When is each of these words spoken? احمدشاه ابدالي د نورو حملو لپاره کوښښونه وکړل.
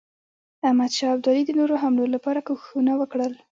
احمدشاه 0.67 1.11
ابدالي 1.15 1.43
د 1.45 1.51
نورو 1.59 1.75
حملو 1.81 2.13
لپاره 2.15 2.39
کوښښونه 2.47 2.93
وکړل. 2.97 3.33